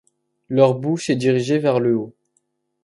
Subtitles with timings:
[0.49, 2.15] Leur bouche est dirigée vers le haut.